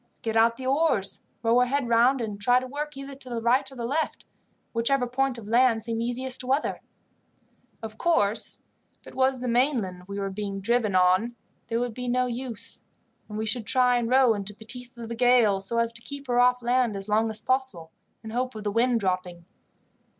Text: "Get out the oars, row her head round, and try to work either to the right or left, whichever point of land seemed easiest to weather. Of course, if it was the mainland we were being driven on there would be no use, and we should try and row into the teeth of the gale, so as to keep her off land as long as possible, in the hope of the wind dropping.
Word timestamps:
"Get 0.23 0.35
out 0.35 0.55
the 0.57 0.65
oars, 0.65 1.19
row 1.43 1.59
her 1.59 1.67
head 1.67 1.87
round, 1.87 2.21
and 2.21 2.41
try 2.41 2.59
to 2.59 2.65
work 2.65 2.97
either 2.97 3.13
to 3.13 3.29
the 3.29 3.39
right 3.39 3.71
or 3.71 3.75
left, 3.75 4.25
whichever 4.73 5.05
point 5.05 5.37
of 5.37 5.47
land 5.47 5.83
seemed 5.83 6.01
easiest 6.01 6.39
to 6.39 6.47
weather. 6.47 6.81
Of 7.83 7.99
course, 7.99 8.63
if 9.01 9.05
it 9.05 9.13
was 9.13 9.41
the 9.41 9.47
mainland 9.47 10.05
we 10.07 10.17
were 10.17 10.31
being 10.31 10.59
driven 10.59 10.95
on 10.95 11.35
there 11.67 11.79
would 11.79 11.93
be 11.93 12.07
no 12.07 12.25
use, 12.25 12.83
and 13.29 13.37
we 13.37 13.45
should 13.45 13.67
try 13.67 13.97
and 13.97 14.09
row 14.09 14.33
into 14.33 14.53
the 14.53 14.65
teeth 14.65 14.97
of 14.97 15.07
the 15.07 15.13
gale, 15.13 15.59
so 15.59 15.77
as 15.77 15.91
to 15.91 16.01
keep 16.01 16.25
her 16.25 16.39
off 16.39 16.63
land 16.63 16.95
as 16.97 17.07
long 17.07 17.29
as 17.29 17.39
possible, 17.39 17.91
in 18.23 18.29
the 18.31 18.35
hope 18.35 18.55
of 18.55 18.63
the 18.63 18.71
wind 18.71 19.01
dropping. 19.01 19.45